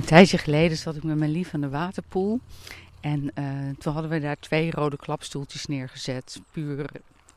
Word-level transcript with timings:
tijdje 0.00 0.38
geleden 0.38 0.76
zat 0.76 0.96
ik 0.96 1.02
met 1.02 1.16
mijn 1.16 1.30
lief 1.30 1.54
aan 1.54 1.60
de 1.60 1.68
waterpoel. 1.68 2.40
En 3.00 3.30
uh, 3.38 3.76
toen 3.78 3.92
hadden 3.92 4.10
we 4.10 4.20
daar 4.20 4.38
twee 4.38 4.70
rode 4.70 4.96
klapstoeltjes 4.96 5.66
neergezet. 5.66 6.40
Puur 6.50 6.90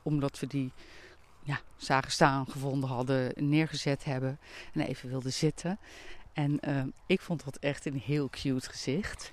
omdat 0.03 0.39
we 0.39 0.47
die 0.47 0.71
ja, 1.43 1.59
zagen 1.77 2.11
staan, 2.11 2.45
gevonden 2.49 2.89
hadden, 2.89 3.31
neergezet 3.35 4.03
hebben. 4.03 4.39
En 4.73 4.81
even 4.81 5.09
wilden 5.09 5.33
zitten. 5.33 5.79
En 6.33 6.59
uh, 6.67 6.83
ik 7.05 7.21
vond 7.21 7.45
dat 7.45 7.57
echt 7.57 7.85
een 7.85 7.99
heel 7.99 8.29
cute 8.29 8.69
gezicht. 8.69 9.31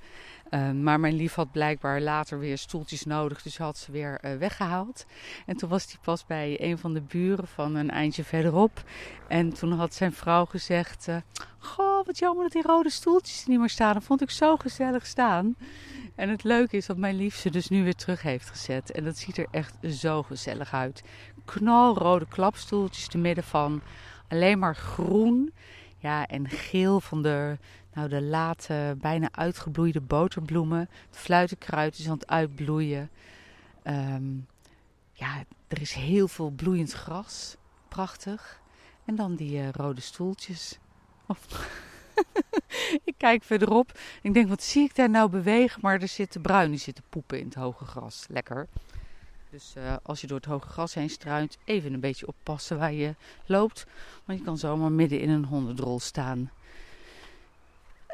Uh, 0.51 0.71
maar 0.71 1.01
mijn 1.01 1.15
lief 1.15 1.35
had 1.35 1.53
blijkbaar 1.53 2.01
later 2.01 2.39
weer 2.39 2.59
stoeltjes 2.59 3.05
nodig, 3.05 3.43
dus 3.43 3.59
had 3.59 3.79
ze 3.79 3.93
weer 3.93 4.21
weggehaald. 4.39 5.07
En 5.47 5.57
toen 5.57 5.69
was 5.69 5.85
hij 5.85 5.97
pas 6.03 6.27
bij 6.27 6.61
een 6.61 6.79
van 6.79 6.95
de 6.95 7.01
buren 7.01 7.49
van 7.49 7.75
een 7.75 7.91
eindje 7.91 8.25
verderop. 8.25 8.85
En 9.29 9.53
toen 9.53 9.73
had 9.73 9.95
zijn 9.95 10.13
vrouw 10.13 10.45
gezegd: 10.45 11.09
Goh, 12.03 12.11
wat 12.11 12.21
jammer 12.21 12.43
dat 12.43 12.53
die 12.53 12.63
rode 12.63 12.91
stoeltjes 12.91 13.43
er 13.43 13.49
niet 13.49 13.59
meer 13.59 13.69
staan. 13.69 13.95
Dat 13.95 14.05
vond 14.05 14.23
ik 14.23 14.31
zo 14.31 14.57
gezellig 14.57 15.07
staan. 15.07 15.57
En 16.15 16.29
het 16.29 16.43
leuke 16.43 16.77
is 16.77 16.87
dat 16.87 16.97
mijn 16.97 17.17
lief 17.17 17.37
ze 17.37 17.51
dus 17.51 17.69
nu 17.69 17.85
weer 17.85 17.95
terug 17.95 18.23
heeft 18.23 18.51
gezet. 18.51 18.91
En 18.91 19.05
dat 19.05 19.17
ziet 19.17 19.37
er 19.37 19.47
echt 19.51 19.75
zo 19.91 20.23
gezellig 20.23 20.73
uit. 20.73 21.03
Knalrode 21.45 22.27
klapstoeltjes 22.27 23.09
te 23.09 23.19
midden 23.19 23.45
van 23.45 23.83
alleen 24.29 24.59
maar 24.59 24.77
groen. 24.77 25.53
Ja, 25.99 26.27
en 26.27 26.49
geel 26.49 27.01
van 27.01 27.23
de, 27.23 27.59
nou, 27.95 28.09
de 28.09 28.23
late, 28.23 28.97
bijna 29.01 29.29
uitgebloeide 29.33 30.01
boterbloemen. 30.01 30.79
Het 30.79 31.17
fluitenkruid 31.17 31.99
is 31.99 32.07
aan 32.07 32.19
het 32.19 32.29
uitbloeien. 32.29 33.11
Um, 33.85 34.47
ja, 35.13 35.45
er 35.69 35.81
is 35.81 35.93
heel 35.93 36.29
veel 36.29 36.51
bloeiend 36.51 36.93
gras. 36.93 37.57
Prachtig. 37.89 38.61
En 39.05 39.15
dan 39.15 39.35
die 39.35 39.59
uh, 39.59 39.71
rode 39.71 40.01
stoeltjes. 40.01 40.79
Oh. 41.27 41.37
ik 43.05 43.15
kijk 43.17 43.43
verderop. 43.43 43.99
Ik 44.23 44.35
denk, 44.35 44.49
wat 44.49 44.63
zie 44.63 44.85
ik 44.85 44.95
daar 44.95 45.11
nou 45.11 45.31
bewegen? 45.31 45.81
Maar 45.81 46.01
er 46.01 46.09
zitten 46.09 46.41
bruin, 46.41 46.71
die 46.71 46.79
zitten 46.79 47.05
poepen 47.09 47.39
in 47.39 47.45
het 47.45 47.55
hoge 47.55 47.85
gras. 47.85 48.27
Lekker. 48.29 48.69
Dus 49.51 49.75
uh, 49.79 49.97
als 50.03 50.21
je 50.21 50.27
door 50.27 50.37
het 50.37 50.47
hoge 50.47 50.69
gras 50.69 50.95
heen 50.95 51.11
struint, 51.11 51.59
even 51.65 51.93
een 51.93 52.01
beetje 52.01 52.27
oppassen 52.27 52.79
waar 52.79 52.93
je 52.93 53.15
loopt. 53.47 53.87
Want 54.25 54.39
je 54.39 54.45
kan 54.45 54.59
zomaar 54.59 54.93
midden 54.93 55.21
in 55.21 55.31
een 55.31 55.45
hondendrol 55.45 56.01
staan. 56.01 56.51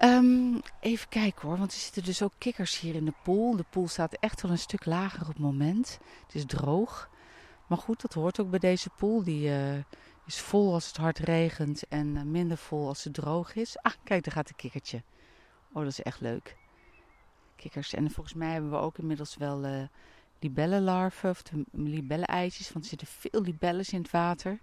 Um, 0.03 0.61
even 0.81 1.09
kijken 1.09 1.49
hoor, 1.49 1.59
want 1.59 1.73
er 1.73 1.79
zitten 1.79 2.05
dus 2.05 2.23
ook 2.23 2.33
kikkers 2.39 2.81
hier 2.81 2.95
in 2.95 3.05
de 3.05 3.13
pool. 3.23 3.57
De 3.57 3.65
pool 3.71 3.89
staat 3.89 4.17
echt 4.21 4.43
wel 4.43 4.51
een 4.51 4.59
stuk 4.59 4.85
lager 4.85 5.21
op 5.21 5.27
het 5.27 5.39
moment. 5.39 5.99
Het 6.27 6.35
is 6.35 6.45
droog. 6.47 7.09
Maar 7.67 7.79
goed, 7.79 8.01
dat 8.01 8.15
hoort 8.15 8.41
ook 8.41 8.51
bij 8.51 8.59
deze 8.59 8.91
pool. 8.97 9.23
Die 9.23 9.49
uh, 9.49 9.57
is 10.29 10.41
vol 10.41 10.73
als 10.73 10.87
het 10.87 10.97
hard 10.97 11.19
regent 11.19 11.89
en 11.89 12.07
uh, 12.07 12.23
minder 12.23 12.57
vol 12.57 12.89
als 12.89 13.05
het 13.05 13.15
droog 13.15 13.55
is. 13.55 13.79
Ah, 13.79 13.93
kijk, 14.05 14.25
daar 14.25 14.35
gaat 14.35 14.49
een 14.49 14.57
kikkertje. 14.57 15.03
Oh, 15.73 15.83
dat 15.83 15.93
is 15.93 16.03
echt 16.03 16.21
leuk. 16.21 16.57
Kikkers. 17.57 17.95
En 17.95 18.11
volgens 18.11 18.35
mij 18.35 18.53
hebben 18.53 18.71
we 18.71 18.77
ook 18.77 18.99
inmiddels 18.99 19.37
wel 19.37 19.65
uh, 19.65 19.83
libellenlarven 20.39 21.31
of 21.31 21.43
de 21.43 21.65
libellen-eitjes. 21.73 22.73
Want 22.73 22.85
er 22.85 22.91
zitten 22.91 23.07
veel 23.07 23.43
libelles 23.43 23.93
in 23.93 24.03
het 24.03 24.11
water. 24.11 24.59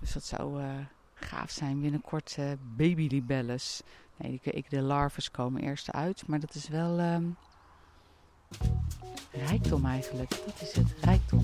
Dus 0.00 0.12
dat 0.12 0.24
zou 0.24 0.62
uh, 0.62 0.68
gaaf 1.14 1.50
zijn. 1.50 1.80
Binnenkort 1.80 2.36
uh, 2.38 2.52
baby-libelles. 2.76 3.82
Nee, 4.16 4.40
de, 4.42 4.64
de 4.68 4.82
larves 4.82 5.30
komen 5.30 5.62
eerst 5.62 5.92
uit. 5.92 6.26
Maar 6.26 6.40
dat 6.40 6.54
is 6.54 6.68
wel 6.68 7.00
um, 7.00 7.36
rijkdom 9.32 9.86
eigenlijk. 9.86 10.30
Dat 10.30 10.60
is 10.60 10.72
het, 10.72 10.94
rijkdom. 11.00 11.40